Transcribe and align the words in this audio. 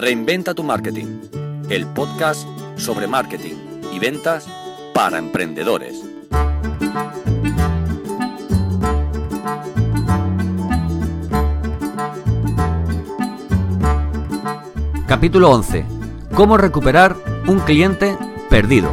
Reinventa 0.00 0.54
tu 0.54 0.62
marketing, 0.62 1.20
el 1.68 1.86
podcast 1.86 2.48
sobre 2.76 3.06
marketing 3.06 3.56
y 3.92 3.98
ventas 3.98 4.48
para 4.94 5.18
emprendedores. 5.18 6.02
Capítulo 15.06 15.50
11. 15.50 15.84
¿Cómo 16.34 16.56
recuperar 16.56 17.14
un 17.46 17.58
cliente 17.58 18.16
perdido? 18.48 18.90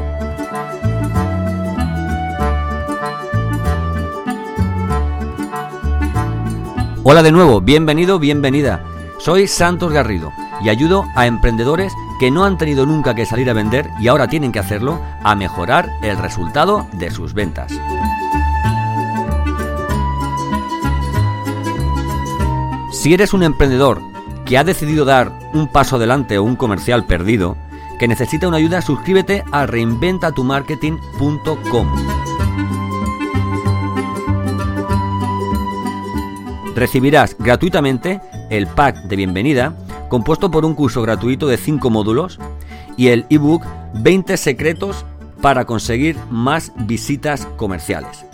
Hola 7.06 7.24
de 7.24 7.32
nuevo, 7.32 7.62
bienvenido, 7.62 8.20
bienvenida. 8.20 8.84
Soy 9.20 9.48
Santos 9.48 9.94
Garrido 9.94 10.34
y 10.64 10.70
ayudo 10.70 11.06
a 11.16 11.28
emprendedores 11.28 11.94
que 12.20 12.32
no 12.32 12.46
han 12.46 12.58
tenido 12.58 12.86
nunca 12.86 13.16
que 13.16 13.26
salir 13.26 13.50
a 13.50 13.54
vender 13.54 13.90
y 14.00 14.08
ahora 14.08 14.28
tienen 14.28 14.52
que 14.52 14.60
hacerlo 14.60 15.02
a 15.24 15.34
mejorar 15.36 15.90
el 16.02 16.18
resultado 16.18 16.86
de 16.94 17.12
sus 17.12 17.34
ventas. 17.34 17.72
Si 22.92 23.14
eres 23.14 23.34
un 23.34 23.44
emprendedor 23.44 24.02
que 24.46 24.58
ha 24.58 24.64
decidido 24.64 25.06
dar 25.06 25.32
un 25.54 25.68
paso 25.68 25.98
adelante 25.98 26.38
o 26.38 26.44
un 26.44 26.56
comercial 26.56 27.06
perdido, 27.06 27.58
que 28.00 28.08
necesita 28.08 28.48
una 28.48 28.58
ayuda, 28.58 28.82
suscríbete 28.82 29.44
a 29.52 29.66
reinventatumarketing.com. 29.66 31.88
recibirás 36.78 37.36
gratuitamente 37.40 38.22
el 38.52 38.68
pack 38.68 39.08
de 39.08 39.16
bienvenida 39.16 39.74
compuesto 40.10 40.52
por 40.52 40.66
un 40.66 40.76
curso 40.76 41.02
gratuito 41.02 41.48
de 41.48 41.58
5 41.58 41.90
módulos 41.90 42.40
y 42.96 43.08
el 43.08 43.26
ebook 43.30 43.64
20 43.96 44.38
secretos 44.38 45.06
para 45.42 45.66
conseguir 45.66 46.18
más 46.30 46.72
visitas 46.76 47.46
comerciales. 47.58 48.26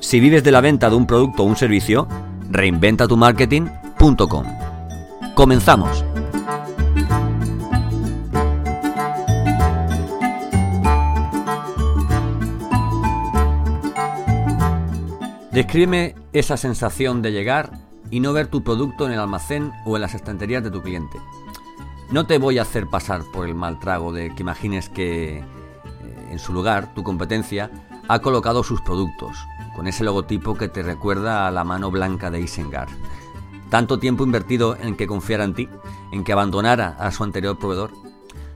Si 0.00 0.20
vives 0.20 0.42
de 0.44 0.52
la 0.52 0.60
venta 0.60 0.90
de 0.90 0.96
un 0.96 1.06
producto 1.06 1.42
o 1.42 1.46
un 1.46 1.56
servicio, 1.56 2.08
reinventatumarketing.com. 2.50 4.44
Comenzamos. 5.34 6.04
Descríbeme 15.52 16.14
esa 16.32 16.56
sensación 16.56 17.20
de 17.20 17.30
llegar 17.30 17.81
y 18.12 18.20
no 18.20 18.34
ver 18.34 18.46
tu 18.46 18.62
producto 18.62 19.06
en 19.06 19.12
el 19.12 19.18
almacén 19.18 19.72
o 19.86 19.96
en 19.96 20.02
las 20.02 20.14
estanterías 20.14 20.62
de 20.62 20.70
tu 20.70 20.82
cliente. 20.82 21.18
No 22.10 22.26
te 22.26 22.36
voy 22.36 22.58
a 22.58 22.62
hacer 22.62 22.86
pasar 22.86 23.22
por 23.32 23.48
el 23.48 23.54
mal 23.54 23.80
trago 23.80 24.12
de 24.12 24.34
que 24.34 24.42
imagines 24.42 24.90
que 24.90 25.38
eh, 25.38 25.44
en 26.30 26.38
su 26.38 26.52
lugar 26.52 26.92
tu 26.94 27.02
competencia 27.02 27.70
ha 28.08 28.18
colocado 28.18 28.62
sus 28.62 28.82
productos, 28.82 29.38
con 29.74 29.86
ese 29.86 30.04
logotipo 30.04 30.54
que 30.54 30.68
te 30.68 30.82
recuerda 30.82 31.48
a 31.48 31.50
la 31.50 31.64
mano 31.64 31.90
blanca 31.90 32.30
de 32.30 32.42
Isengar. 32.42 32.88
Tanto 33.70 33.98
tiempo 33.98 34.24
invertido 34.24 34.76
en 34.76 34.94
que 34.94 35.06
confiara 35.06 35.44
en 35.44 35.54
ti, 35.54 35.70
en 36.12 36.22
que 36.22 36.34
abandonara 36.34 36.94
a 36.98 37.10
su 37.12 37.24
anterior 37.24 37.58
proveedor. 37.58 37.92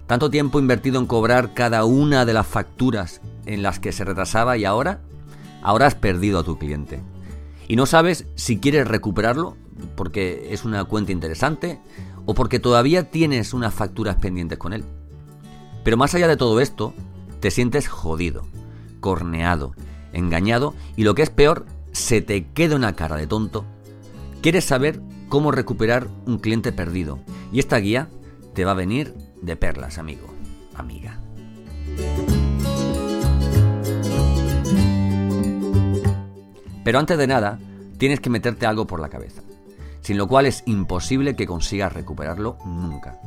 Tanto 0.06 0.28
tiempo 0.28 0.58
invertido 0.58 1.00
en 1.00 1.06
cobrar 1.06 1.54
cada 1.54 1.86
una 1.86 2.26
de 2.26 2.34
las 2.34 2.46
facturas 2.46 3.22
en 3.46 3.62
las 3.62 3.80
que 3.80 3.92
se 3.92 4.04
retrasaba 4.04 4.58
y 4.58 4.66
ahora 4.66 5.00
ahora 5.62 5.86
has 5.86 5.94
perdido 5.94 6.40
a 6.40 6.44
tu 6.44 6.58
cliente. 6.58 7.02
Y 7.68 7.76
no 7.76 7.86
sabes 7.86 8.26
si 8.34 8.58
quieres 8.58 8.86
recuperarlo 8.86 9.56
porque 9.94 10.48
es 10.52 10.64
una 10.64 10.84
cuenta 10.84 11.12
interesante 11.12 11.80
o 12.24 12.34
porque 12.34 12.58
todavía 12.58 13.10
tienes 13.10 13.52
unas 13.54 13.74
facturas 13.74 14.16
pendientes 14.16 14.58
con 14.58 14.72
él. 14.72 14.84
Pero 15.84 15.96
más 15.96 16.14
allá 16.14 16.28
de 16.28 16.36
todo 16.36 16.60
esto, 16.60 16.94
te 17.40 17.50
sientes 17.50 17.88
jodido, 17.88 18.44
corneado, 19.00 19.74
engañado 20.12 20.74
y 20.96 21.04
lo 21.04 21.14
que 21.14 21.22
es 21.22 21.30
peor, 21.30 21.66
se 21.92 22.20
te 22.20 22.46
queda 22.48 22.76
una 22.76 22.94
cara 22.94 23.16
de 23.16 23.26
tonto. 23.26 23.64
Quieres 24.42 24.64
saber 24.64 25.00
cómo 25.28 25.50
recuperar 25.50 26.08
un 26.26 26.38
cliente 26.38 26.72
perdido 26.72 27.20
y 27.52 27.58
esta 27.58 27.78
guía 27.78 28.08
te 28.54 28.64
va 28.64 28.72
a 28.72 28.74
venir 28.74 29.14
de 29.42 29.56
perlas, 29.56 29.98
amigo, 29.98 30.26
amiga. 30.74 31.20
Pero 36.86 37.00
antes 37.00 37.18
de 37.18 37.26
nada, 37.26 37.58
tienes 37.98 38.20
que 38.20 38.30
meterte 38.30 38.64
algo 38.64 38.86
por 38.86 39.00
la 39.00 39.08
cabeza, 39.08 39.42
sin 40.02 40.18
lo 40.18 40.28
cual 40.28 40.46
es 40.46 40.62
imposible 40.66 41.34
que 41.34 41.44
consigas 41.44 41.92
recuperarlo 41.92 42.58
nunca. 42.64 43.20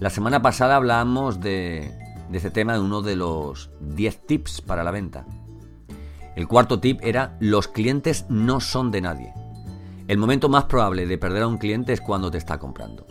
La 0.00 0.10
semana 0.10 0.42
pasada 0.42 0.74
hablábamos 0.74 1.38
de, 1.38 1.96
de 2.28 2.36
este 2.36 2.50
tema 2.50 2.74
en 2.74 2.82
uno 2.82 3.00
de 3.00 3.14
los 3.14 3.70
10 3.80 4.26
tips 4.26 4.62
para 4.62 4.82
la 4.82 4.90
venta. 4.90 5.26
El 6.34 6.48
cuarto 6.48 6.80
tip 6.80 6.98
era 7.00 7.36
los 7.38 7.68
clientes 7.68 8.26
no 8.28 8.58
son 8.58 8.90
de 8.90 9.00
nadie. 9.00 9.32
El 10.08 10.18
momento 10.18 10.48
más 10.48 10.64
probable 10.64 11.06
de 11.06 11.18
perder 11.18 11.44
a 11.44 11.48
un 11.48 11.58
cliente 11.58 11.92
es 11.92 12.00
cuando 12.00 12.32
te 12.32 12.38
está 12.38 12.58
comprando. 12.58 13.06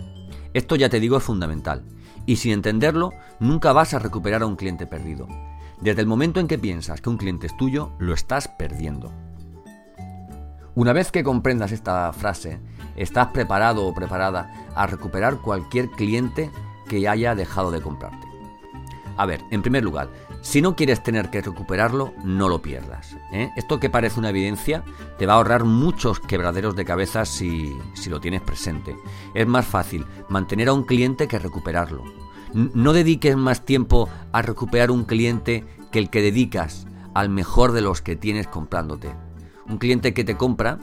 Esto 0.53 0.75
ya 0.75 0.89
te 0.89 0.99
digo 0.99 1.15
es 1.15 1.23
fundamental. 1.23 1.85
Y 2.25 2.35
sin 2.35 2.51
entenderlo, 2.51 3.11
nunca 3.39 3.71
vas 3.71 3.93
a 3.93 3.99
recuperar 3.99 4.41
a 4.41 4.47
un 4.47 4.57
cliente 4.57 4.85
perdido. 4.85 5.29
Desde 5.79 6.01
el 6.01 6.07
momento 6.07 6.41
en 6.41 6.49
que 6.49 6.59
piensas 6.59 6.99
que 6.99 7.09
un 7.09 7.15
cliente 7.15 7.47
es 7.47 7.55
tuyo, 7.55 7.93
lo 7.99 8.13
estás 8.13 8.49
perdiendo. 8.49 9.13
Una 10.77 10.93
vez 10.93 11.11
que 11.11 11.23
comprendas 11.23 11.71
esta 11.71 12.13
frase, 12.13 12.59
estás 12.95 13.29
preparado 13.29 13.88
o 13.88 13.95
preparada 13.95 14.53
a 14.75 14.85
recuperar 14.85 15.38
cualquier 15.38 15.89
cliente 15.89 16.51
que 16.88 17.09
haya 17.09 17.33
dejado 17.33 17.71
de 17.71 17.81
comprarte. 17.81 18.27
A 19.17 19.25
ver, 19.25 19.41
en 19.49 19.63
primer 19.63 19.83
lugar, 19.83 20.07
si 20.41 20.61
no 20.61 20.75
quieres 20.75 21.01
tener 21.01 21.31
que 21.31 21.41
recuperarlo, 21.41 22.13
no 22.23 22.47
lo 22.47 22.61
pierdas. 22.61 23.17
¿eh? 23.33 23.49
Esto 23.55 23.79
que 23.79 23.89
parece 23.89 24.19
una 24.19 24.29
evidencia 24.29 24.83
te 25.17 25.25
va 25.25 25.33
a 25.33 25.38
ahorrar 25.38 25.63
muchos 25.63 26.19
quebraderos 26.19 26.75
de 26.75 26.85
cabeza 26.85 27.25
si, 27.25 27.75
si 27.95 28.11
lo 28.11 28.21
tienes 28.21 28.41
presente. 28.41 28.95
Es 29.33 29.47
más 29.47 29.65
fácil 29.65 30.05
mantener 30.29 30.67
a 30.67 30.73
un 30.73 30.83
cliente 30.83 31.27
que 31.27 31.39
recuperarlo. 31.39 32.03
No 32.53 32.94
dediques 32.94 33.35
más 33.35 33.65
tiempo 33.65 34.09
a 34.31 34.44
recuperar 34.44 34.91
un 34.91 35.05
cliente 35.05 35.65
que 35.91 35.97
el 35.97 36.11
que 36.11 36.21
dedicas 36.21 36.85
al 37.15 37.29
mejor 37.29 37.71
de 37.71 37.81
los 37.81 38.03
que 38.03 38.15
tienes 38.15 38.45
comprándote. 38.45 39.11
Un 39.69 39.78
cliente 39.78 40.13
que 40.13 40.23
te 40.23 40.38
compra 40.38 40.79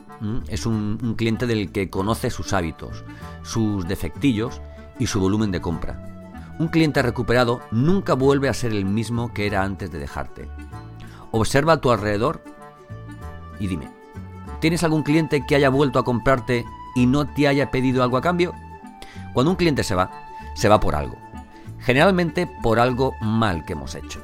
es 0.49 0.67
un, 0.67 1.15
cliente 1.17 1.47
del 1.47 1.73
que 1.73 1.89
conoce 1.89 2.31
sus 2.31 2.53
hábitos, 2.53 3.05
sus 3.43 3.89
defectillos 3.89 4.61
y 4.99 5.07
su 5.07 5.21
volumen 5.21 5.51
de 5.51 5.63
compra. 5.63 6.55
Un 6.59 6.69
cliente 6.69 7.01
recuperado 7.01 7.61
nunca 7.71 8.15
vuelve 8.15 8.49
a 8.49 8.55
ser 8.55 8.73
el 8.73 8.85
mismo 8.85 9.33
que 9.33 9.47
era 9.47 9.63
antes 9.63 9.91
de 9.91 9.99
dejarte. 9.99 10.49
Observa 11.31 11.75
a 11.75 11.81
tu 11.81 11.91
alrededor 11.91 12.45
y 13.59 13.67
dime, 13.69 13.89
¿tienes 14.61 14.85
algún 14.85 15.03
cliente 15.03 15.45
que 15.47 15.57
haya 15.57 15.71
vuelto 15.71 15.99
a 15.99 16.05
comprarte 16.05 16.65
y 16.95 17.07
no 17.07 17.27
te 17.27 17.49
haya 17.49 17.71
pedido 17.71 18.03
algo 18.03 18.19
a 18.19 18.23
cambio? 18.23 18.55
Cuando 19.33 19.51
un 19.51 19.57
cliente 19.57 19.83
se 19.83 19.95
va, 19.95 20.11
se 20.55 20.69
va 20.69 20.79
por 20.79 20.95
algo. 20.95 21.17
Generalmente 21.81 22.47
por 22.63 22.79
algo 22.79 23.15
mal 23.21 23.65
que 23.65 23.73
hemos 23.73 23.95
hecho. 23.95 24.23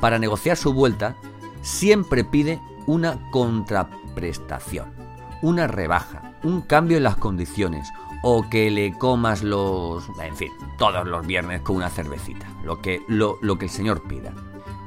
Para 0.00 0.18
negociar 0.18 0.56
su 0.56 0.72
vuelta, 0.74 1.16
siempre 1.62 2.22
pide 2.22 2.60
una 2.86 3.30
contraprestación, 3.30 4.92
una 5.42 5.66
rebaja, 5.66 6.34
un 6.42 6.62
cambio 6.62 6.96
en 6.96 7.04
las 7.04 7.16
condiciones 7.16 7.88
o 8.22 8.48
que 8.48 8.70
le 8.70 8.96
comas 8.96 9.42
los, 9.42 10.08
en 10.22 10.36
fin, 10.36 10.52
todos 10.78 11.06
los 11.06 11.26
viernes 11.26 11.60
con 11.60 11.76
una 11.76 11.90
cervecita, 11.90 12.46
lo 12.64 12.80
que, 12.80 13.02
lo, 13.08 13.38
lo 13.42 13.58
que 13.58 13.66
el 13.66 13.70
señor 13.70 14.02
pida. 14.08 14.32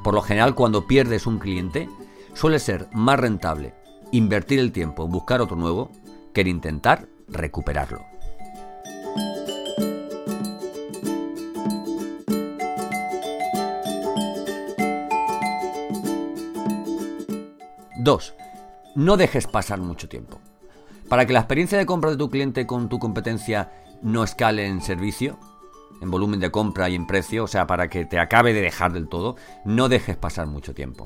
Por 0.03 0.13
lo 0.13 0.21
general, 0.21 0.55
cuando 0.55 0.87
pierdes 0.87 1.27
un 1.27 1.37
cliente, 1.37 1.89
suele 2.33 2.59
ser 2.59 2.87
más 2.93 3.19
rentable 3.19 3.75
invertir 4.11 4.59
el 4.59 4.71
tiempo 4.71 5.05
en 5.05 5.11
buscar 5.11 5.41
otro 5.41 5.55
nuevo 5.55 5.91
que 6.33 6.41
en 6.41 6.47
intentar 6.47 7.07
recuperarlo. 7.27 8.16
2. 18.07 18.35
No 18.95 19.17
dejes 19.17 19.47
pasar 19.47 19.81
mucho 19.81 20.07
tiempo. 20.07 20.39
Para 21.09 21.25
que 21.25 21.33
la 21.33 21.39
experiencia 21.39 21.77
de 21.77 21.85
compra 21.85 22.09
de 22.09 22.15
tu 22.15 22.29
cliente 22.29 22.65
con 22.65 22.87
tu 22.87 22.99
competencia 22.99 23.69
no 24.01 24.23
escale 24.23 24.65
en 24.65 24.79
servicio, 24.79 25.37
en 25.99 26.09
volumen 26.09 26.39
de 26.39 26.49
compra 26.49 26.87
y 26.87 26.95
en 26.95 27.05
precio, 27.05 27.43
o 27.43 27.47
sea, 27.47 27.67
para 27.67 27.89
que 27.89 28.05
te 28.05 28.17
acabe 28.17 28.53
de 28.53 28.61
dejar 28.61 28.93
del 28.93 29.09
todo, 29.09 29.35
no 29.65 29.89
dejes 29.89 30.15
pasar 30.15 30.47
mucho 30.47 30.73
tiempo. 30.73 31.05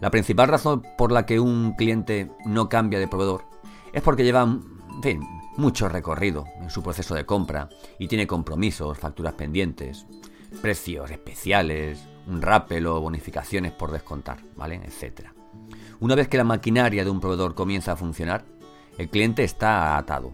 La 0.00 0.12
principal 0.12 0.46
razón 0.46 0.86
por 0.96 1.10
la 1.10 1.26
que 1.26 1.40
un 1.40 1.72
cliente 1.72 2.30
no 2.44 2.68
cambia 2.68 3.00
de 3.00 3.08
proveedor 3.08 3.46
es 3.92 4.00
porque 4.00 4.22
lleva, 4.22 4.42
en 4.42 5.02
fin, 5.02 5.20
mucho 5.56 5.88
recorrido 5.88 6.44
en 6.60 6.70
su 6.70 6.80
proceso 6.80 7.16
de 7.16 7.26
compra 7.26 7.70
y 7.98 8.06
tiene 8.06 8.28
compromisos, 8.28 8.96
facturas 8.96 9.34
pendientes, 9.34 10.06
precios 10.62 11.10
especiales, 11.10 12.06
un 12.28 12.40
rappel 12.40 12.86
o 12.86 13.00
bonificaciones 13.00 13.72
por 13.72 13.90
descontar, 13.90 14.38
¿vale? 14.54 14.80
Etcétera. 14.84 15.34
Una 16.00 16.14
vez 16.14 16.28
que 16.28 16.38
la 16.38 16.44
maquinaria 16.44 17.04
de 17.04 17.10
un 17.10 17.20
proveedor 17.20 17.54
comienza 17.54 17.92
a 17.92 17.96
funcionar, 17.96 18.44
el 18.96 19.10
cliente 19.10 19.44
está 19.44 19.98
atado 19.98 20.32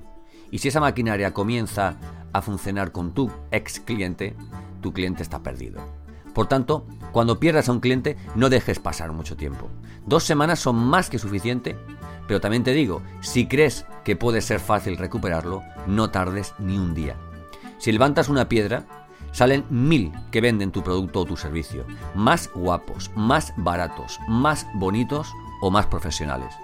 Y 0.52 0.58
si 0.58 0.68
esa 0.68 0.78
maquinaria 0.78 1.34
comienza 1.34 1.96
a 2.32 2.40
funcionar 2.40 2.92
con 2.92 3.12
tu 3.12 3.32
ex 3.50 3.80
cliente, 3.80 4.36
tu 4.80 4.92
cliente 4.92 5.24
está 5.24 5.42
perdido. 5.42 5.80
Por 6.34 6.46
tanto, 6.46 6.86
cuando 7.10 7.40
pierdas 7.40 7.68
a 7.68 7.72
un 7.72 7.80
cliente, 7.80 8.16
no 8.36 8.48
dejes 8.48 8.78
pasar 8.78 9.10
mucho 9.10 9.36
tiempo. 9.36 9.68
Dos 10.06 10.22
semanas 10.22 10.60
son 10.60 10.76
más 10.76 11.10
que 11.10 11.18
suficiente, 11.18 11.76
pero 12.28 12.40
también 12.40 12.62
te 12.62 12.72
digo, 12.72 13.02
si 13.20 13.48
crees 13.48 13.86
que 14.04 14.14
puede 14.14 14.42
ser 14.42 14.60
fácil 14.60 14.96
recuperarlo, 14.96 15.64
no 15.88 16.10
tardes 16.10 16.54
ni 16.60 16.78
un 16.78 16.94
día. 16.94 17.16
Si 17.78 17.90
levantas 17.90 18.28
una 18.28 18.48
piedra, 18.48 18.84
salen 19.32 19.64
mil 19.68 20.12
que 20.30 20.40
venden 20.40 20.70
tu 20.70 20.84
producto 20.84 21.20
o 21.20 21.24
tu 21.24 21.36
servicio, 21.36 21.84
más 22.14 22.50
guapos, 22.54 23.10
más 23.16 23.52
baratos, 23.56 24.20
más 24.28 24.66
bonitos 24.74 25.32
o 25.60 25.70
más 25.70 25.86
profesionales. 25.86 26.54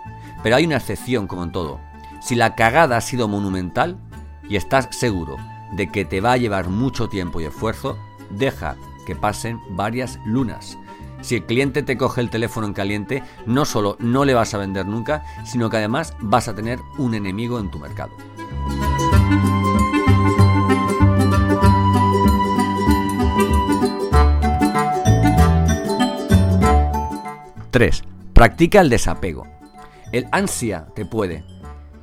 Pero 0.42 0.56
hay 0.56 0.66
una 0.66 0.76
excepción 0.76 1.26
como 1.26 1.44
en 1.44 1.52
todo. 1.52 1.80
Si 2.20 2.34
la 2.34 2.54
cagada 2.54 2.96
ha 2.96 3.00
sido 3.00 3.28
monumental 3.28 3.98
y 4.48 4.56
estás 4.56 4.88
seguro 4.90 5.36
de 5.72 5.90
que 5.90 6.04
te 6.04 6.20
va 6.20 6.32
a 6.32 6.36
llevar 6.36 6.68
mucho 6.68 7.08
tiempo 7.08 7.40
y 7.40 7.44
esfuerzo, 7.44 7.96
deja 8.30 8.76
que 9.06 9.16
pasen 9.16 9.60
varias 9.70 10.18
lunas. 10.24 10.78
Si 11.20 11.36
el 11.36 11.46
cliente 11.46 11.82
te 11.82 11.96
coge 11.96 12.20
el 12.20 12.30
teléfono 12.30 12.66
en 12.66 12.72
caliente, 12.72 13.22
no 13.46 13.64
solo 13.64 13.96
no 14.00 14.24
le 14.24 14.34
vas 14.34 14.54
a 14.54 14.58
vender 14.58 14.86
nunca, 14.86 15.24
sino 15.44 15.70
que 15.70 15.76
además 15.76 16.14
vas 16.20 16.48
a 16.48 16.54
tener 16.54 16.80
un 16.98 17.14
enemigo 17.14 17.60
en 17.60 17.70
tu 17.70 17.78
mercado. 17.78 18.12
3. 27.72 28.02
Practica 28.42 28.80
el 28.80 28.90
desapego. 28.90 29.46
El 30.10 30.26
ansia 30.32 30.88
te 30.96 31.06
puede, 31.06 31.44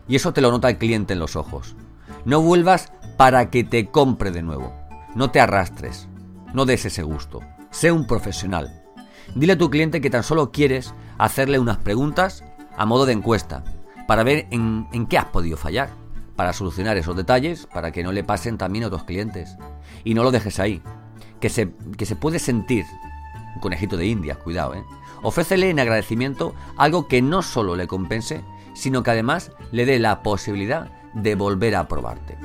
y 0.07 0.15
eso 0.15 0.31
te 0.31 0.39
lo 0.39 0.51
nota 0.51 0.69
el 0.69 0.77
cliente 0.77 1.11
en 1.11 1.19
los 1.19 1.35
ojos. 1.35 1.75
No 2.23 2.41
vuelvas 2.41 2.93
para 3.17 3.49
que 3.49 3.65
te 3.65 3.87
compre 3.87 4.31
de 4.31 4.41
nuevo. 4.41 4.73
No 5.15 5.31
te 5.31 5.41
arrastres. 5.41 6.07
No 6.53 6.63
des 6.63 6.85
ese 6.85 7.03
gusto. 7.03 7.41
Sé 7.71 7.91
un 7.91 8.07
profesional. 8.07 8.85
Dile 9.35 9.51
a 9.51 9.57
tu 9.57 9.69
cliente 9.69 9.99
que 9.99 10.09
tan 10.09 10.23
solo 10.23 10.53
quieres 10.53 10.93
hacerle 11.17 11.59
unas 11.59 11.79
preguntas 11.79 12.45
a 12.77 12.85
modo 12.85 13.05
de 13.05 13.11
encuesta 13.11 13.65
para 14.07 14.23
ver 14.23 14.47
en, 14.49 14.87
qué 15.09 15.17
has 15.17 15.25
podido 15.25 15.57
fallar, 15.57 15.89
para 16.37 16.53
solucionar 16.53 16.95
esos 16.95 17.17
detalles, 17.17 17.67
para 17.73 17.91
que 17.91 18.01
no 18.01 18.13
le 18.13 18.23
pasen 18.23 18.57
también 18.57 18.85
a 18.85 18.87
otros 18.87 19.03
clientes. 19.03 19.57
Y 20.05 20.13
no 20.13 20.23
lo 20.23 20.31
dejes 20.31 20.61
ahí, 20.61 20.81
que 21.41 21.49
se, 21.49 21.73
que 21.97 22.05
se 22.05 22.15
puede 22.15 22.39
sentir 22.39 22.85
un 23.59 23.61
conejito 23.61 23.97
de 23.97 24.07
India, 24.07 24.35
cuidado, 24.35 24.73
¿eh? 24.73 24.85
Ofrécele 25.21 25.69
en 25.69 25.81
agradecimiento 25.81 26.55
algo 26.77 27.09
que 27.09 27.21
no 27.21 27.41
solo 27.41 27.75
le 27.75 27.87
compense, 27.87 28.41
sino 28.73 29.03
que 29.03 29.11
además 29.11 29.51
le 29.73 29.85
dé 29.85 29.99
la 29.99 30.23
posibilidad 30.23 30.89
de 31.13 31.35
volver 31.35 31.75
a 31.75 31.87
probarte. 31.87 32.37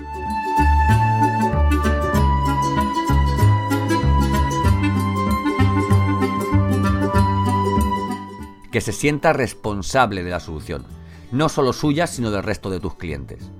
que 8.72 8.80
se 8.80 8.90
sienta 8.90 9.32
responsable 9.32 10.24
de 10.24 10.30
la 10.30 10.40
solución, 10.40 10.84
no 11.30 11.48
solo 11.48 11.72
suya, 11.72 12.08
sino 12.08 12.32
del 12.32 12.42
resto 12.42 12.70
de 12.70 12.80
tus 12.80 12.96
clientes. 12.96 13.52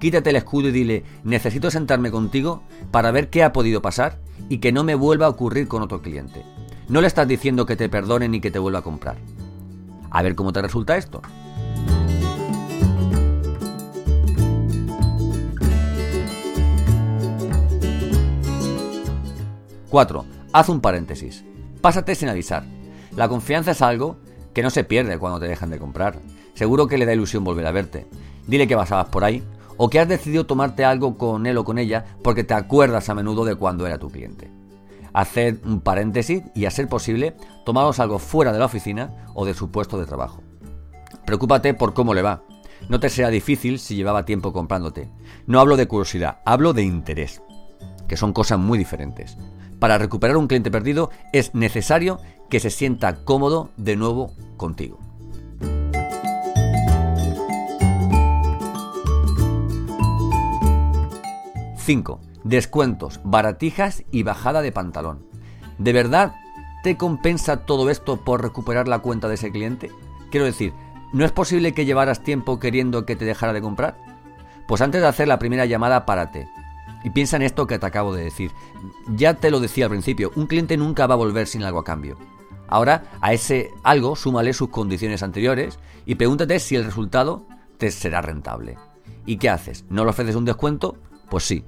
Quítate 0.00 0.30
el 0.30 0.36
escudo 0.36 0.68
y 0.68 0.72
dile, 0.72 1.04
necesito 1.24 1.70
sentarme 1.70 2.10
contigo 2.10 2.62
para 2.90 3.10
ver 3.10 3.28
qué 3.28 3.44
ha 3.44 3.52
podido 3.52 3.82
pasar 3.82 4.18
y 4.48 4.60
que 4.60 4.72
no 4.72 4.82
me 4.82 4.94
vuelva 4.94 5.26
a 5.26 5.28
ocurrir 5.28 5.68
con 5.68 5.82
otro 5.82 6.00
cliente. 6.00 6.42
No 6.88 7.00
le 7.00 7.06
estás 7.06 7.28
diciendo 7.28 7.64
que 7.64 7.76
te 7.76 7.88
perdone 7.88 8.28
ni 8.28 8.40
que 8.40 8.50
te 8.50 8.58
vuelva 8.58 8.80
a 8.80 8.82
comprar. 8.82 9.16
A 10.10 10.22
ver 10.22 10.34
cómo 10.34 10.52
te 10.52 10.62
resulta 10.62 10.96
esto. 10.96 11.22
...4. 19.90 20.24
Haz 20.54 20.70
un 20.70 20.80
paréntesis. 20.80 21.44
Pásate 21.82 22.14
sin 22.14 22.30
avisar. 22.30 22.64
La 23.14 23.28
confianza 23.28 23.72
es 23.72 23.82
algo 23.82 24.16
que 24.54 24.62
no 24.62 24.70
se 24.70 24.84
pierde 24.84 25.18
cuando 25.18 25.38
te 25.38 25.48
dejan 25.48 25.68
de 25.68 25.78
comprar. 25.78 26.18
Seguro 26.54 26.86
que 26.86 26.96
le 26.96 27.04
da 27.04 27.12
ilusión 27.12 27.44
volver 27.44 27.66
a 27.66 27.72
verte. 27.72 28.06
Dile 28.46 28.66
que 28.66 28.74
pasabas 28.74 29.08
por 29.08 29.22
ahí 29.22 29.42
o 29.76 29.90
que 29.90 30.00
has 30.00 30.08
decidido 30.08 30.46
tomarte 30.46 30.86
algo 30.86 31.18
con 31.18 31.46
él 31.46 31.58
o 31.58 31.64
con 31.64 31.78
ella 31.78 32.06
porque 32.22 32.42
te 32.42 32.54
acuerdas 32.54 33.10
a 33.10 33.14
menudo 33.14 33.44
de 33.44 33.54
cuando 33.54 33.86
era 33.86 33.98
tu 33.98 34.08
cliente. 34.10 34.61
Haced 35.14 35.64
un 35.64 35.80
paréntesis 35.80 36.42
y 36.54 36.64
a 36.64 36.70
ser 36.70 36.88
posible, 36.88 37.36
tomaos 37.64 38.00
algo 38.00 38.18
fuera 38.18 38.52
de 38.52 38.58
la 38.58 38.66
oficina 38.66 39.26
o 39.34 39.44
de 39.44 39.54
su 39.54 39.70
puesto 39.70 39.98
de 39.98 40.06
trabajo. 40.06 40.42
Preocúpate 41.26 41.74
por 41.74 41.94
cómo 41.94 42.14
le 42.14 42.22
va. 42.22 42.42
No 42.88 42.98
te 42.98 43.08
sea 43.08 43.28
difícil 43.28 43.78
si 43.78 43.94
llevaba 43.94 44.24
tiempo 44.24 44.52
comprándote. 44.52 45.10
No 45.46 45.60
hablo 45.60 45.76
de 45.76 45.86
curiosidad, 45.86 46.38
hablo 46.44 46.72
de 46.72 46.82
interés, 46.82 47.42
que 48.08 48.16
son 48.16 48.32
cosas 48.32 48.58
muy 48.58 48.78
diferentes. 48.78 49.36
Para 49.78 49.98
recuperar 49.98 50.36
un 50.36 50.46
cliente 50.46 50.70
perdido 50.70 51.10
es 51.32 51.54
necesario 51.54 52.18
que 52.48 52.60
se 52.60 52.70
sienta 52.70 53.24
cómodo 53.24 53.70
de 53.76 53.96
nuevo 53.96 54.32
contigo. 54.56 54.98
...5... 61.92 62.20
Descuentos, 62.42 63.20
baratijas 63.22 64.02
y 64.10 64.22
bajada 64.22 64.62
de 64.62 64.72
pantalón. 64.72 65.24
¿De 65.78 65.92
verdad 65.92 66.34
te 66.82 66.96
compensa 66.96 67.58
todo 67.66 67.88
esto 67.90 68.16
por 68.16 68.42
recuperar 68.42 68.88
la 68.88 68.98
cuenta 69.00 69.28
de 69.28 69.34
ese 69.34 69.52
cliente? 69.52 69.92
Quiero 70.30 70.46
decir, 70.46 70.72
¿no 71.12 71.24
es 71.24 71.30
posible 71.30 71.72
que 71.72 71.84
llevaras 71.84 72.24
tiempo 72.24 72.58
queriendo 72.58 73.04
que 73.04 73.14
te 73.14 73.26
dejara 73.26 73.52
de 73.52 73.60
comprar? 73.60 73.96
Pues 74.66 74.80
antes 74.80 75.02
de 75.02 75.06
hacer 75.06 75.28
la 75.28 75.38
primera 75.38 75.66
llamada, 75.66 76.04
párate. 76.04 76.48
Y 77.04 77.10
piensa 77.10 77.36
en 77.36 77.42
esto 77.42 77.66
que 77.66 77.78
te 77.78 77.86
acabo 77.86 78.14
de 78.14 78.24
decir. 78.24 78.50
Ya 79.14 79.34
te 79.34 79.50
lo 79.50 79.60
decía 79.60 79.84
al 79.84 79.90
principio, 79.90 80.32
un 80.34 80.46
cliente 80.46 80.76
nunca 80.76 81.06
va 81.06 81.14
a 81.14 81.18
volver 81.18 81.46
sin 81.46 81.62
algo 81.62 81.78
a 81.78 81.84
cambio. 81.84 82.16
Ahora 82.68 83.04
a 83.20 83.34
ese 83.34 83.70
algo 83.84 84.16
súmale 84.16 84.54
sus 84.54 84.70
condiciones 84.70 85.22
anteriores 85.22 85.78
y 86.06 86.14
pregúntate 86.14 86.58
si 86.58 86.74
el 86.74 86.86
resultado 86.86 87.44
te 87.76 87.90
será 87.90 88.22
rentable. 88.22 88.78
¿Y 89.26 89.36
qué 89.36 89.50
haces? 89.50 89.84
¿No 89.90 90.04
le 90.04 90.10
ofreces 90.10 90.34
un 90.34 90.46
descuento? 90.46 90.96
Pues 91.28 91.44
sí, 91.44 91.64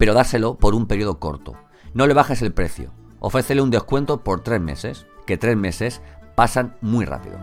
pero 0.00 0.14
dáselo 0.14 0.54
por 0.54 0.74
un 0.74 0.86
periodo 0.86 1.18
corto. 1.18 1.56
No 1.92 2.06
le 2.06 2.14
bajes 2.14 2.40
el 2.40 2.54
precio. 2.54 2.90
Ofrécele 3.18 3.60
un 3.60 3.70
descuento 3.70 4.24
por 4.24 4.42
tres 4.42 4.58
meses, 4.58 5.06
que 5.26 5.36
tres 5.36 5.58
meses 5.58 6.00
pasan 6.34 6.74
muy 6.80 7.04
rápido. 7.04 7.38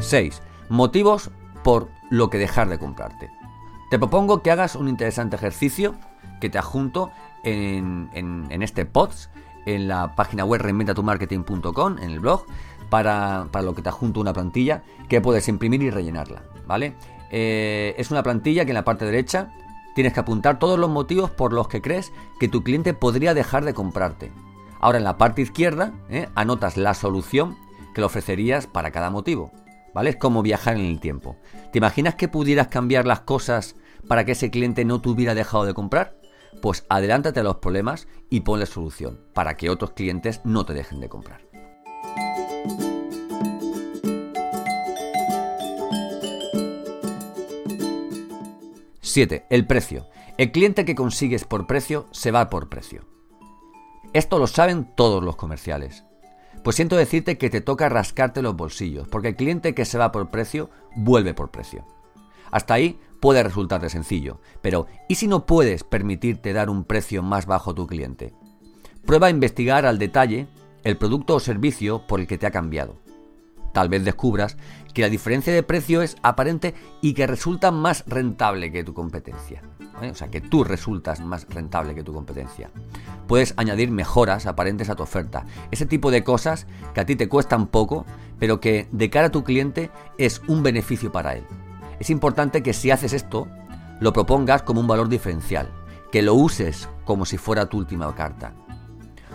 ...6... 0.00 0.42
Motivos 0.68 1.30
por 1.62 1.88
lo 2.10 2.28
que 2.28 2.36
dejar 2.36 2.68
de 2.68 2.78
comprarte. 2.78 3.30
Te 3.90 3.98
propongo 3.98 4.42
que 4.42 4.50
hagas 4.50 4.76
un 4.76 4.88
interesante 4.88 5.36
ejercicio 5.36 5.94
que 6.42 6.50
te 6.50 6.58
adjunto 6.58 7.10
en, 7.42 8.10
este 8.50 8.84
post, 8.84 9.30
en 9.64 9.88
la 9.88 10.14
página 10.14 10.44
web 10.44 10.60
reinventatumarketing.com, 10.60 11.98
en 11.98 12.10
el 12.10 12.20
blog, 12.20 12.44
para, 12.94 13.48
lo 13.62 13.74
que 13.74 13.82
te 13.82 13.88
adjunto 13.88 14.20
una 14.20 14.32
plantilla 14.32 14.84
que 15.08 15.20
puedes 15.20 15.48
imprimir 15.48 15.82
y 15.82 15.90
rellenarla, 15.90 16.44
¿vale? 16.64 16.94
Eh, 17.32 17.92
es 17.98 18.12
una 18.12 18.22
plantilla 18.22 18.64
que 18.64 18.70
en 18.70 18.76
la 18.76 18.84
parte 18.84 19.04
derecha 19.04 19.52
tienes 19.96 20.12
que 20.12 20.20
apuntar 20.20 20.60
todos 20.60 20.78
los 20.78 20.88
motivos 20.88 21.32
por 21.32 21.52
los 21.52 21.66
que 21.66 21.82
crees 21.82 22.12
que 22.38 22.46
tu 22.46 22.62
cliente 22.62 22.94
podría 22.94 23.34
dejar 23.34 23.64
de 23.64 23.74
comprarte. 23.74 24.30
Ahora 24.78 24.98
en 24.98 25.02
la 25.02 25.18
parte 25.18 25.42
izquierda 25.42 25.92
eh, 26.08 26.28
anotas 26.36 26.76
la 26.76 26.94
solución 26.94 27.56
que 27.96 28.00
le 28.00 28.06
ofrecerías 28.06 28.68
para 28.68 28.92
cada 28.92 29.10
motivo. 29.10 29.50
¿Vale? 29.92 30.10
Es 30.10 30.16
como 30.16 30.42
viajar 30.42 30.76
en 30.76 30.86
el 30.86 31.00
tiempo. 31.00 31.36
¿Te 31.72 31.78
imaginas 31.78 32.14
que 32.14 32.28
pudieras 32.28 32.68
cambiar 32.68 33.08
las 33.08 33.22
cosas 33.22 33.74
para 34.06 34.24
que 34.24 34.32
ese 34.32 34.52
cliente 34.52 34.84
no 34.84 35.00
te 35.00 35.08
hubiera 35.08 35.34
dejado 35.34 35.64
de 35.64 35.74
comprar? 35.74 36.16
Pues 36.62 36.86
adelántate 36.88 37.40
a 37.40 37.44
los 37.44 37.56
problemas 37.56 38.06
y 38.30 38.42
ponle 38.42 38.66
solución 38.66 39.18
para 39.34 39.56
que 39.56 39.68
otros 39.68 39.90
clientes 39.92 40.42
no 40.44 40.64
te 40.64 40.74
dejen 40.74 41.00
de 41.00 41.08
comprar. 41.08 41.53
...7. 49.14 49.46
El 49.48 49.64
precio. 49.64 50.08
El 50.38 50.50
cliente 50.50 50.84
que 50.84 50.96
consigues 50.96 51.44
por 51.44 51.68
precio 51.68 52.08
se 52.10 52.32
va 52.32 52.50
por 52.50 52.68
precio. 52.68 53.02
Esto 54.12 54.40
lo 54.40 54.48
saben 54.48 54.92
todos 54.96 55.22
los 55.22 55.36
comerciales. 55.36 56.02
Pues 56.64 56.74
siento 56.74 56.96
decirte 56.96 57.38
que 57.38 57.48
te 57.48 57.60
toca 57.60 57.88
rascarte 57.88 58.42
los 58.42 58.56
bolsillos, 58.56 59.06
porque 59.06 59.28
el 59.28 59.36
cliente 59.36 59.72
que 59.72 59.84
se 59.84 59.98
va 59.98 60.10
por 60.10 60.32
precio 60.32 60.68
vuelve 60.96 61.32
por 61.32 61.52
precio. 61.52 61.86
Hasta 62.50 62.74
ahí 62.74 62.98
puede 63.20 63.44
resultarte 63.44 63.88
sencillo, 63.88 64.40
pero 64.62 64.88
¿y 65.08 65.14
si 65.14 65.28
no 65.28 65.46
puedes 65.46 65.84
permitirte 65.84 66.52
dar 66.52 66.68
un 66.68 66.82
precio 66.82 67.22
más 67.22 67.46
bajo 67.46 67.70
a 67.70 67.74
tu 67.76 67.86
cliente? 67.86 68.34
Prueba 69.06 69.28
a 69.28 69.30
investigar 69.30 69.86
al 69.86 70.00
detalle 70.00 70.48
el 70.82 70.96
producto 70.96 71.36
o 71.36 71.40
servicio 71.40 72.04
por 72.08 72.18
el 72.18 72.26
que 72.26 72.36
te 72.36 72.48
ha 72.48 72.50
cambiado. 72.50 72.96
tal 73.72 73.88
vez 73.88 74.04
descubras 74.04 74.56
que 74.94 75.02
la 75.02 75.10
diferencia 75.10 75.52
de 75.52 75.62
precio 75.62 76.00
es 76.00 76.16
aparente 76.22 76.74
y 77.02 77.12
que 77.12 77.26
resulta 77.26 77.70
más 77.70 78.04
rentable 78.06 78.72
que 78.72 78.84
tu 78.84 78.94
competencia. 78.94 79.62
O 80.00 80.14
sea, 80.14 80.28
que 80.28 80.40
tú 80.40 80.64
resultas 80.64 81.20
más 81.20 81.46
rentable 81.48 81.94
que 81.94 82.02
tu 82.02 82.12
competencia. 82.12 82.70
Puedes 83.26 83.54
añadir 83.56 83.90
mejoras 83.90 84.46
aparentes 84.46 84.90
a 84.90 84.94
tu 84.94 85.02
oferta. 85.02 85.44
Ese 85.70 85.86
tipo 85.86 86.10
de 86.10 86.24
cosas 86.24 86.66
que 86.94 87.00
a 87.00 87.06
ti 87.06 87.16
te 87.16 87.28
cuestan 87.28 87.66
poco, 87.66 88.06
pero 88.38 88.60
que 88.60 88.88
de 88.92 89.10
cara 89.10 89.26
a 89.26 89.32
tu 89.32 89.44
cliente 89.44 89.90
es 90.18 90.42
un 90.46 90.62
beneficio 90.62 91.12
para 91.12 91.34
él. 91.34 91.44
Es 92.00 92.10
importante 92.10 92.62
que 92.62 92.72
si 92.72 92.90
haces 92.90 93.12
esto, 93.12 93.48
lo 94.00 94.12
propongas 94.12 94.62
como 94.62 94.80
un 94.80 94.86
valor 94.86 95.08
diferencial, 95.08 95.70
que 96.10 96.22
lo 96.22 96.34
uses 96.34 96.88
como 97.04 97.24
si 97.24 97.38
fuera 97.38 97.68
tu 97.68 97.78
última 97.78 98.12
carta. 98.14 98.52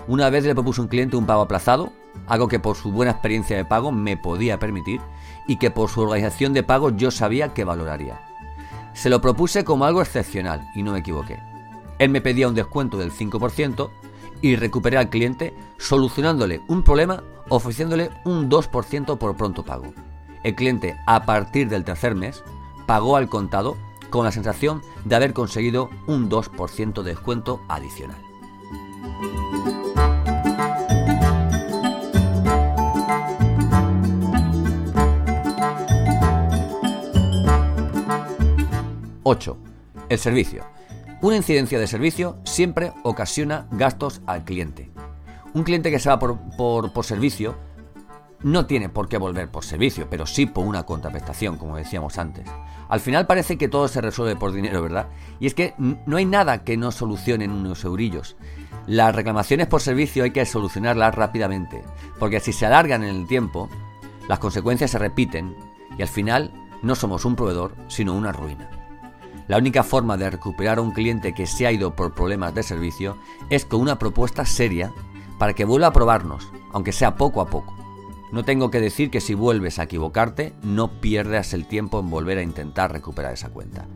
Una 0.08 0.30
vez 0.30 0.44
le 0.44 0.54
propuse 0.54 0.82
a 0.82 0.84
un 0.84 0.90
cliente 0.90 1.18
un 1.18 1.26
pago 1.26 1.42
aplazado, 1.42 1.92
algo 2.28 2.48
que 2.48 2.60
por 2.60 2.76
su 2.76 2.92
buena 2.92 3.12
experiencia 3.12 3.56
de 3.56 3.66
pago 3.66 3.92
me 3.92 4.18
podía 4.18 4.60
permitir 4.60 5.02
y 5.50 5.58
que 5.58 5.72
por 5.72 5.90
su 5.90 6.02
organización 6.02 6.54
de 6.54 6.62
pago 6.62 6.92
yo 6.92 7.10
sabía 7.10 7.56
que 7.56 7.64
valoraría. 7.64 8.22
Se 8.94 9.10
lo 9.10 9.20
propuse 9.20 9.64
como 9.64 9.84
algo 9.84 10.00
excepcional 10.00 10.70
y 10.76 10.84
no 10.84 10.92
me 10.92 11.00
equivoqué. 11.00 11.40
Él 11.98 12.12
me 12.12 12.22
pedía 12.22 12.48
un 12.48 12.54
descuento 12.54 12.98
del 12.98 13.12
5% 13.12 13.90
y 14.44 14.56
recuperé 14.56 14.98
al 14.98 15.10
cliente 15.10 15.56
solucionándole 15.80 16.62
un 16.68 16.84
problema 16.84 17.24
ofreciéndole 17.50 18.12
un 18.26 18.48
2% 18.48 19.18
por 19.18 19.38
pronto 19.38 19.66
pago. 19.66 19.92
El 20.44 20.54
cliente 20.54 20.96
a 21.08 21.26
partir 21.26 21.68
del 21.68 21.84
tercer 21.84 22.14
mes 22.14 22.44
pagó 22.86 23.18
al 23.18 23.28
contado 23.28 23.76
con 24.12 24.26
la 24.26 24.32
sensación 24.32 24.84
de 25.04 25.16
haber 25.16 25.34
conseguido 25.34 25.90
un 26.06 26.30
2% 26.30 27.02
de 27.02 27.10
descuento 27.10 27.60
adicional. 27.68 28.29
...8. 39.24 39.58
El 40.10 40.20
servicio. 40.20 40.64
Una 41.22 41.36
incidencia 41.36 41.80
de 41.80 41.88
servicio 41.88 42.38
siempre 42.46 42.94
ocasiona 43.04 43.68
gastos 43.72 44.22
al 44.26 44.46
cliente. 44.46 44.90
Un 45.54 45.64
cliente 45.64 45.92
que 45.92 46.00
se 46.00 46.10
va 46.10 46.20
por, 46.20 46.40
por 46.58 47.06
servicio 47.06 47.56
no 48.42 48.66
tiene 48.66 48.90
por 48.90 49.10
qué 49.10 49.18
volver 49.18 49.50
por 49.50 49.66
servicio, 49.66 50.08
pero 50.10 50.26
sí 50.26 50.46
por 50.46 50.66
una 50.66 50.84
contraprestación, 50.84 51.58
como 51.58 51.76
decíamos 51.76 52.18
antes. 52.18 52.48
Al 52.88 53.00
final 53.00 53.28
parece 53.28 53.58
que 53.58 53.68
todo 53.68 53.88
se 53.88 54.02
resuelve 54.02 54.36
por 54.36 54.54
dinero, 54.54 54.82
¿verdad? 54.82 55.10
Y 55.40 55.48
es 55.48 55.54
que 55.54 55.74
no 55.78 56.18
hay 56.18 56.26
nada 56.26 56.64
que 56.64 56.78
no 56.78 56.92
solucionen 56.92 57.52
unos 57.52 57.84
eurillos. 57.84 58.38
Las 58.88 59.14
reclamaciones 59.16 59.68
por 59.68 59.82
servicio 59.82 60.24
hay 60.24 60.32
que 60.32 60.46
solucionarlas 60.46 61.14
rápidamente, 61.16 61.84
porque 62.18 62.40
si 62.40 62.54
se 62.54 62.66
alargan 62.66 63.04
en 63.04 63.16
el 63.16 63.28
tiempo, 63.28 63.70
las 64.28 64.40
consecuencias 64.40 64.92
se 64.92 65.00
repiten 65.00 65.56
y 65.98 66.02
al 66.02 66.08
final 66.08 66.52
no 66.82 66.96
somos 66.96 67.26
un 67.26 67.36
proveedor, 67.36 67.76
sino 67.88 68.14
una 68.14 68.32
ruina. 68.32 68.79
La 69.50 69.58
única 69.58 69.82
forma 69.82 70.16
de 70.16 70.30
recuperar 70.30 70.78
a 70.78 70.82
un 70.82 70.92
cliente 70.92 71.34
que 71.34 71.48
se 71.48 71.66
ha 71.66 71.72
ido 71.72 71.96
por 71.96 72.14
problemas 72.14 72.54
de 72.54 72.62
servicio 72.62 73.18
es 73.50 73.66
con 73.66 73.82
una 73.82 73.98
propuesta 73.98 74.46
seria 74.46 74.94
para 75.40 75.56
que 75.56 75.66
vuelva 75.66 75.88
a 75.88 75.92
probarnos, 75.92 76.52
aunque 76.72 76.92
sea 76.92 77.16
poco 77.16 77.42
a 77.42 77.48
poco. 77.48 77.76
No 78.32 78.46
tengo 78.46 78.70
que 78.70 78.80
decir 78.80 79.10
que 79.10 79.22
si 79.22 79.34
vuelves 79.34 79.80
a 79.80 79.84
equivocarte, 79.86 80.54
no 80.62 81.02
pierdas 81.02 81.56
el 81.56 81.66
tiempo 81.66 82.00
en 82.00 82.12
volver 82.12 82.38
a 82.38 82.44
intentar 82.44 82.94
recuperar 82.94 83.34
esa 83.34 83.50
cuenta. 83.50 83.88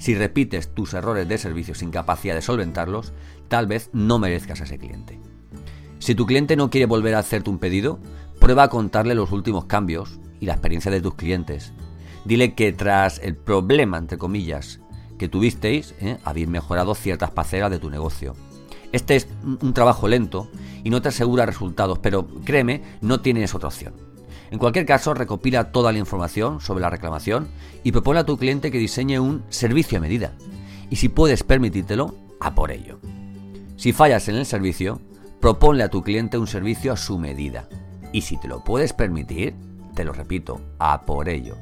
Si 0.00 0.16
repites 0.16 0.74
tus 0.74 0.92
errores 0.92 1.28
de 1.28 1.38
servicio 1.38 1.76
sin 1.76 1.92
capacidad 1.92 2.34
de 2.34 2.42
solventarlos, 2.42 3.12
tal 3.46 3.68
vez 3.68 3.90
no 3.92 4.18
merezcas 4.18 4.60
a 4.60 4.64
ese 4.64 4.76
cliente. 4.76 5.20
Si 6.00 6.16
tu 6.16 6.26
cliente 6.26 6.56
no 6.56 6.68
quiere 6.68 6.86
volver 6.86 7.14
a 7.14 7.20
hacerte 7.20 7.48
un 7.48 7.60
pedido, 7.60 8.00
prueba 8.40 8.64
a 8.64 8.70
contarle 8.70 9.14
los 9.14 9.30
últimos 9.30 9.66
cambios 9.66 10.18
y 10.40 10.46
la 10.46 10.54
experiencia 10.54 10.90
de 10.90 11.00
tus 11.00 11.14
clientes. 11.14 11.72
Dile 12.24 12.54
que 12.54 12.72
tras 12.72 13.20
el 13.20 13.36
problema, 13.36 13.98
entre 13.98 14.18
comillas, 14.18 14.80
que 15.18 15.28
tuvisteis, 15.28 15.94
¿eh? 16.00 16.18
habéis 16.24 16.48
mejorado 16.48 16.94
ciertas 16.94 17.30
parcelas 17.30 17.70
de 17.70 17.78
tu 17.78 17.90
negocio. 17.90 18.34
Este 18.92 19.16
es 19.16 19.28
un 19.42 19.74
trabajo 19.74 20.08
lento 20.08 20.48
y 20.84 20.90
no 20.90 21.02
te 21.02 21.08
asegura 21.08 21.46
resultados, 21.46 21.98
pero 21.98 22.26
créeme, 22.44 22.82
no 23.00 23.20
tienes 23.20 23.54
otra 23.54 23.68
opción. 23.68 23.94
En 24.50 24.58
cualquier 24.58 24.86
caso, 24.86 25.12
recopila 25.12 25.72
toda 25.72 25.92
la 25.92 25.98
información 25.98 26.60
sobre 26.60 26.82
la 26.82 26.90
reclamación 26.90 27.48
y 27.82 27.92
propone 27.92 28.20
a 28.20 28.26
tu 28.26 28.36
cliente 28.36 28.70
que 28.70 28.78
diseñe 28.78 29.18
un 29.18 29.42
servicio 29.48 29.98
a 29.98 30.00
medida. 30.00 30.32
Y 30.88 30.96
si 30.96 31.08
puedes 31.08 31.42
permitírtelo, 31.42 32.14
a 32.40 32.54
por 32.54 32.70
ello. 32.70 33.00
Si 33.76 33.92
fallas 33.92 34.28
en 34.28 34.36
el 34.36 34.46
servicio, 34.46 35.00
proponle 35.40 35.82
a 35.82 35.90
tu 35.90 36.02
cliente 36.02 36.38
un 36.38 36.46
servicio 36.46 36.92
a 36.92 36.96
su 36.96 37.18
medida. 37.18 37.68
Y 38.12 38.22
si 38.22 38.38
te 38.38 38.48
lo 38.48 38.62
puedes 38.62 38.92
permitir, 38.92 39.54
te 39.94 40.04
lo 40.04 40.12
repito, 40.12 40.60
a 40.78 41.02
por 41.04 41.28
ello. 41.28 41.56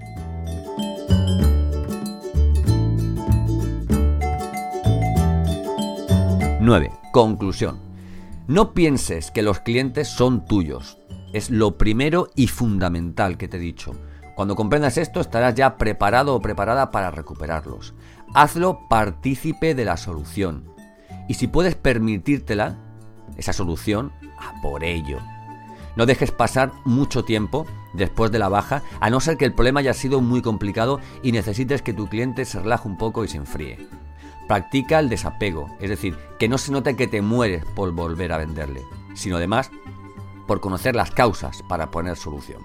9. 6.65 6.91
Conclusión. 7.13 7.79
No 8.47 8.73
pienses 8.73 9.31
que 9.31 9.43
los 9.43 9.61
clientes 9.61 10.09
son 10.09 10.47
tuyos. 10.47 10.97
Es 11.35 11.51
lo 11.51 11.77
primero 11.77 12.31
y 12.35 12.47
fundamental 12.47 13.37
que 13.37 13.49
te 13.49 13.59
he 13.59 13.61
dicho. 13.61 13.95
Cuando 14.35 14.57
comprendas 14.57 14.97
esto 14.97 15.21
estarás 15.21 15.55
ya 15.55 15.77
preparado 15.77 16.35
o 16.35 16.41
preparada 16.41 16.91
para 16.91 17.11
recuperarlos. 17.11 17.93
Hazlo 18.35 18.81
partícipe 18.89 19.75
de 19.75 19.85
la 19.85 19.99
solución. 19.99 20.65
Y 21.29 21.35
si 21.35 21.49
puedes 21.49 21.75
permitírtela, 21.75 22.79
esa 23.37 23.53
solución, 23.53 24.11
a 24.39 24.63
por 24.63 24.85
ello. 24.85 25.19
No 25.97 26.07
dejes 26.07 26.31
pasar 26.31 26.73
mucho 26.87 27.25
tiempo 27.25 27.67
después 27.93 28.33
de 28.33 28.39
la 28.39 28.49
baja, 28.49 28.83
a 29.01 29.11
no 29.11 29.21
ser 29.21 29.37
que 29.37 29.45
el 29.45 29.53
problema 29.53 29.81
haya 29.81 29.93
sido 29.93 30.23
muy 30.23 30.41
complicado 30.41 30.99
y 31.23 31.33
necesites 31.33 31.83
que 31.83 31.93
tu 31.93 32.09
cliente 32.09 32.47
se 32.47 32.59
relaje 32.59 32.89
un 32.89 32.97
poco 32.97 33.23
y 33.23 33.29
se 33.29 33.37
enfríe. 33.37 33.87
Practica 34.49 34.99
el 34.99 35.09
desapego, 35.09 35.75
es 35.81 35.89
decir, 35.89 36.17
que 36.39 36.49
no 36.49 36.59
se 36.59 36.73
note 36.73 36.97
que 36.97 37.07
te 37.07 37.23
mueres 37.23 37.65
por 37.65 37.93
volver 37.93 38.33
a 38.33 38.39
venderle, 38.39 38.83
sino 39.15 39.37
además 39.37 39.71
por 40.47 40.61
conocer 40.61 40.95
las 40.95 41.11
causas 41.11 41.63
para 41.69 41.91
poner 41.91 42.17
solución. 42.17 42.63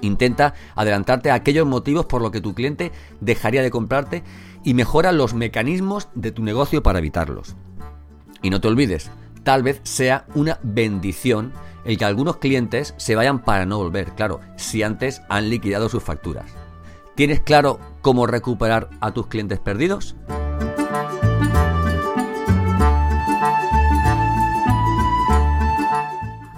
Intenta 0.00 0.54
adelantarte 0.74 1.30
a 1.30 1.34
aquellos 1.34 1.66
motivos 1.66 2.06
por 2.06 2.20
los 2.20 2.32
que 2.32 2.40
tu 2.40 2.54
cliente 2.54 2.90
dejaría 3.20 3.62
de 3.62 3.70
comprarte 3.70 4.24
y 4.64 4.74
mejora 4.74 5.12
los 5.12 5.34
mecanismos 5.34 6.08
de 6.14 6.32
tu 6.32 6.42
negocio 6.42 6.82
para 6.82 6.98
evitarlos. 6.98 7.54
Y 8.42 8.50
no 8.50 8.60
te 8.60 8.66
olvides, 8.66 9.10
tal 9.44 9.62
vez 9.62 9.80
sea 9.84 10.26
una 10.34 10.58
bendición 10.64 11.52
el 11.84 11.98
que 11.98 12.04
algunos 12.04 12.36
clientes 12.36 12.94
se 12.96 13.14
vayan 13.14 13.42
para 13.42 13.66
no 13.66 13.78
volver, 13.78 14.12
claro, 14.14 14.40
si 14.56 14.82
antes 14.82 15.22
han 15.28 15.50
liquidado 15.50 15.88
sus 15.88 16.02
facturas. 16.02 16.46
¿Tienes 17.14 17.40
claro 17.40 17.78
cómo 18.00 18.26
recuperar 18.26 18.90
a 19.00 19.12
tus 19.12 19.26
clientes 19.26 19.58
perdidos? 19.58 20.16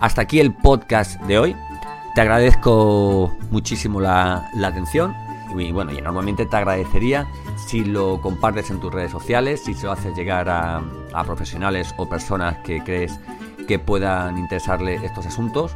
Hasta 0.04 0.20
aquí 0.20 0.38
el 0.38 0.52
podcast 0.52 1.18
de 1.22 1.38
hoy. 1.38 1.56
Te 2.14 2.20
agradezco 2.20 3.34
muchísimo 3.50 4.02
la, 4.02 4.50
atención 4.62 5.14
y 5.56 5.72
bueno, 5.72 5.92
y 5.92 6.02
normalmente 6.02 6.44
te 6.44 6.54
agradecería 6.58 7.26
si 7.66 7.86
lo 7.86 8.20
compartes 8.20 8.68
en 8.68 8.80
tus 8.80 8.92
redes 8.92 9.10
sociales, 9.12 9.62
si 9.64 9.72
se 9.72 9.86
lo 9.86 9.92
haces 9.92 10.14
llegar 10.14 10.50
a, 10.50 10.82
profesionales 11.24 11.94
o 11.96 12.06
personas 12.06 12.58
que 12.58 12.84
crees 12.84 13.18
que 13.66 13.78
puedan 13.78 14.36
interesarle 14.36 14.96
estos 14.96 15.24
asuntos, 15.24 15.74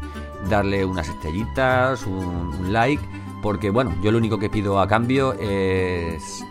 darle 0.51 0.85
unas 0.85 1.09
estrellitas, 1.09 2.05
un, 2.05 2.71
like, 2.71 3.03
porque 3.43 3.71
bueno, 3.71 3.95
yo 4.03 4.13
lo 4.13 4.19
único 4.19 4.39
que 4.39 4.51
pido 4.51 4.79
a 4.79 4.87
cambio 4.87 5.33
es, 5.41 6.45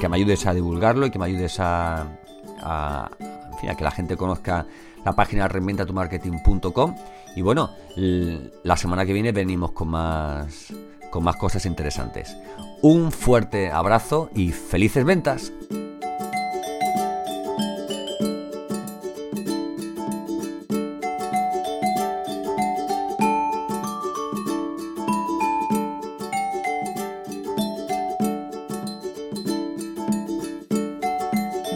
que 0.00 0.08
me 0.08 0.16
ayudes 0.16 0.46
a 0.46 0.54
divulgarlo 0.54 1.04
y 1.04 1.10
que 1.10 1.18
me 1.18 1.26
ayudes 1.26 1.60
a, 1.60 2.06
a 2.62 3.10
que 3.76 3.84
la 3.84 3.90
gente 3.90 4.16
conozca 4.16 4.64
la 5.04 5.12
página 5.12 5.48
reinventatumarketing.com 5.48 6.96
y 7.36 7.42
bueno, 7.42 7.70
la 7.96 8.76
semana 8.76 9.04
que 9.04 9.12
viene 9.12 9.32
venimos 9.32 9.72
con 9.72 9.88
más 9.88 10.72
con 11.10 11.22
más 11.22 11.36
cosas 11.36 11.64
interesantes. 11.64 12.36
Un 12.82 13.12
fuerte 13.12 13.70
abrazo 13.70 14.30
y 14.34 14.50
felices 14.50 15.04
ventas. 15.04 15.52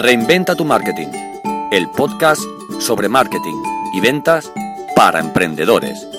Reinventa 0.00 0.56
tu 0.56 0.64
marketing, 0.64 1.08
el 1.70 1.88
podcast 1.90 2.57
sobre 2.88 3.10
marketing 3.10 3.62
y 3.92 4.00
ventas 4.00 4.50
para 4.96 5.20
emprendedores. 5.20 6.17